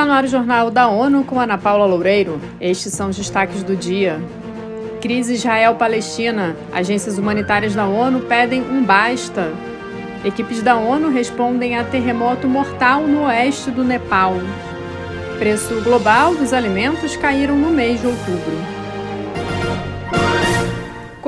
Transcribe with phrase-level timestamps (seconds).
[0.00, 2.40] Está no ar o Jornal da ONU com Ana Paula Loureiro.
[2.58, 4.18] Estes são os destaques do dia.
[4.98, 6.56] Crise Israel-Palestina.
[6.72, 9.52] Agências humanitárias da ONU pedem um basta.
[10.24, 14.32] Equipes da ONU respondem a terremoto mortal no oeste do Nepal.
[15.38, 18.79] Preço global dos alimentos caíram no mês de outubro.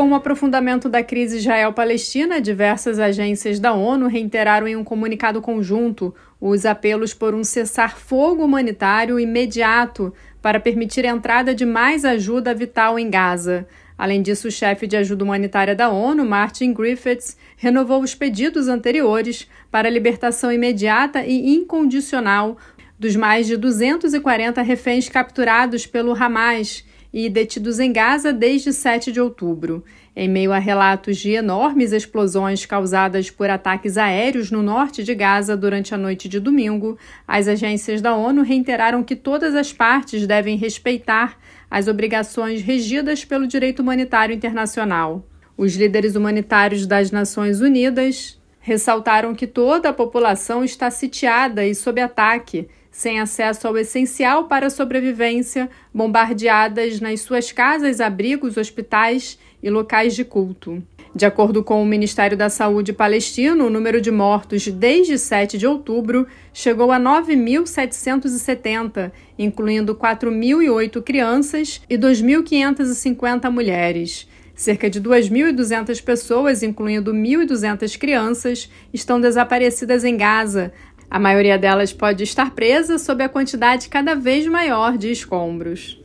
[0.02, 6.12] Com o aprofundamento da crise Israel-Palestina, diversas agências da ONU reiteraram em um comunicado conjunto
[6.40, 10.12] os apelos por um cessar-fogo humanitário imediato
[10.42, 13.64] para permitir a entrada de mais ajuda vital em Gaza.
[13.96, 19.48] Além disso, o chefe de ajuda humanitária da ONU, Martin Griffiths, renovou os pedidos anteriores
[19.70, 22.58] para a libertação imediata e incondicional
[22.98, 29.20] dos mais de 240 reféns capturados pelo Hamas e detidos em Gaza desde 7 de
[29.20, 29.84] outubro.
[30.16, 35.56] Em meio a relatos de enormes explosões causadas por ataques aéreos no norte de Gaza
[35.56, 40.56] durante a noite de domingo, as agências da ONU reiteraram que todas as partes devem
[40.56, 41.38] respeitar
[41.70, 45.26] as obrigações regidas pelo direito humanitário internacional.
[45.56, 52.00] Os líderes humanitários das Nações Unidas ressaltaram que toda a população está sitiada e sob
[52.00, 59.70] ataque sem acesso ao essencial para a sobrevivência, bombardeadas nas suas casas, abrigos, hospitais e
[59.70, 60.82] locais de culto.
[61.14, 65.66] De acordo com o Ministério da Saúde palestino, o número de mortos desde 7 de
[65.66, 74.26] outubro chegou a 9.770, incluindo 4.008 crianças e 2.550 mulheres.
[74.54, 80.72] Cerca de 2.200 pessoas, incluindo 1.200 crianças, estão desaparecidas em Gaza,
[81.12, 86.00] a maioria delas pode estar presa sob a quantidade cada vez maior de escombros.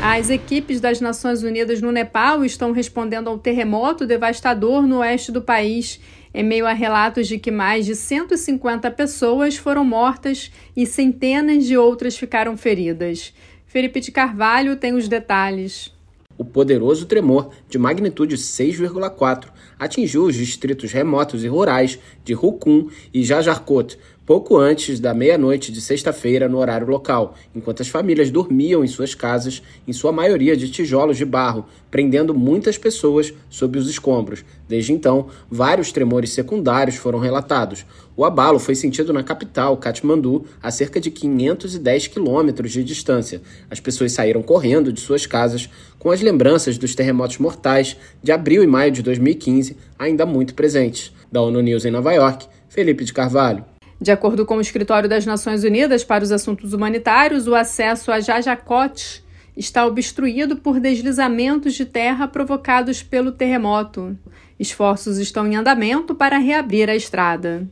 [0.00, 5.42] As equipes das Nações Unidas no Nepal estão respondendo ao terremoto devastador no oeste do
[5.42, 6.00] país,
[6.32, 11.76] em meio a relatos de que mais de 150 pessoas foram mortas e centenas de
[11.76, 13.34] outras ficaram feridas.
[13.66, 15.92] Felipe de Carvalho tem os detalhes.
[16.36, 19.46] O poderoso tremor, de magnitude 6,4,
[19.78, 25.80] atingiu os distritos remotos e rurais de Rukun e Jajarkot, pouco antes da meia-noite de
[25.80, 30.70] sexta-feira no horário local, enquanto as famílias dormiam em suas casas, em sua maioria de
[30.70, 34.44] tijolos de barro, prendendo muitas pessoas sob os escombros.
[34.68, 37.84] Desde então, vários tremores secundários foram relatados.
[38.16, 43.42] O abalo foi sentido na capital, Katmandu, a cerca de 510 quilômetros de distância.
[43.70, 45.68] As pessoas saíram correndo de suas casas
[45.98, 51.12] com as lembranças dos terremotos mortais de abril e maio de 2015 ainda muito presentes.
[51.30, 53.73] Da ONU News em Nova York, Felipe de Carvalho.
[54.00, 58.20] De acordo com o Escritório das Nações Unidas para os Assuntos Humanitários, o acesso a
[58.20, 59.24] Jajacote
[59.56, 64.18] está obstruído por deslizamentos de terra provocados pelo terremoto.
[64.58, 67.68] Esforços estão em andamento para reabrir a estrada.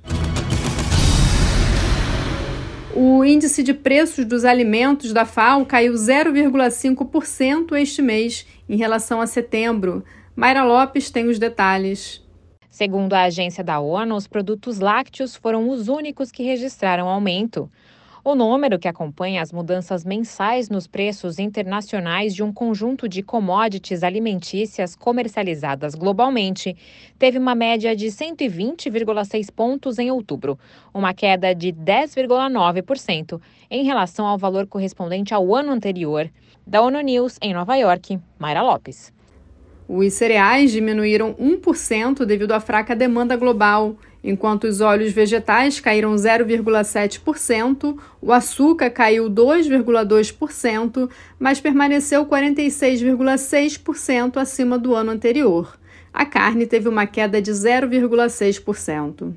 [2.94, 9.26] O índice de preços dos alimentos da FAO caiu 0,5% este mês em relação a
[9.26, 10.04] setembro.
[10.36, 12.22] Mayra Lopes tem os detalhes.
[12.72, 17.70] Segundo a agência da ONU, os produtos lácteos foram os únicos que registraram aumento.
[18.24, 24.02] O número, que acompanha as mudanças mensais nos preços internacionais de um conjunto de commodities
[24.02, 26.74] alimentícias comercializadas globalmente,
[27.18, 30.58] teve uma média de 120,6 pontos em outubro,
[30.94, 33.38] uma queda de 10,9%
[33.70, 36.30] em relação ao valor correspondente ao ano anterior.
[36.66, 39.12] Da ONU News, em Nova York, Mayra Lopes.
[39.88, 47.98] Os cereais diminuíram 1% devido à fraca demanda global Enquanto os óleos vegetais caíram 0,7%,
[48.20, 51.10] o açúcar caiu 2,2%,
[51.40, 55.76] mas permaneceu 46,6% acima do ano anterior.
[56.12, 59.32] A carne teve uma queda de 0,6%.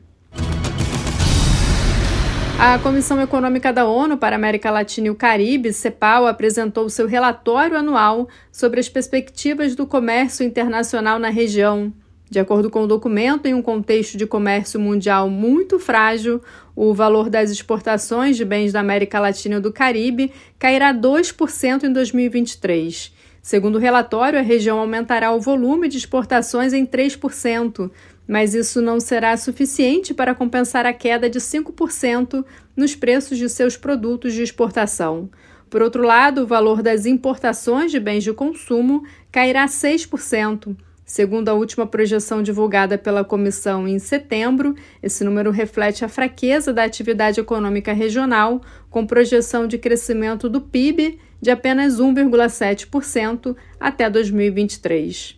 [2.57, 7.05] A Comissão Econômica da ONU para a América Latina e o Caribe, CEPAL, apresentou seu
[7.05, 11.91] relatório anual sobre as perspectivas do comércio internacional na região.
[12.29, 16.41] De acordo com o documento, em um contexto de comércio mundial muito frágil,
[16.75, 21.91] o valor das exportações de bens da América Latina e do Caribe cairá 2% em
[21.91, 23.13] 2023.
[23.45, 27.91] Segundo o relatório, a região aumentará o volume de exportações em 3%,
[28.27, 32.43] mas isso não será suficiente para compensar a queda de 5%
[32.75, 35.29] nos preços de seus produtos de exportação.
[35.69, 40.75] Por outro lado, o valor das importações de bens de consumo cairá 6%,
[41.05, 46.83] Segundo a última projeção divulgada pela comissão em setembro, esse número reflete a fraqueza da
[46.83, 48.59] atividade econômica regional,
[48.89, 55.37] com projeção de crescimento do PIB de apenas 1,7% até 2023.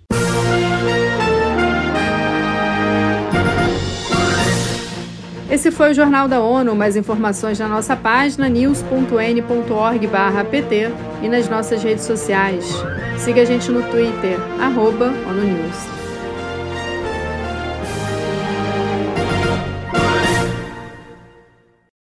[5.52, 6.74] Esse foi o Jornal da ONU.
[6.76, 8.94] Mais informações na nossa página news.n.org/pt
[11.22, 12.64] e nas nossas redes sociais.
[13.18, 16.07] Siga a gente no Twitter, arroba ONU News.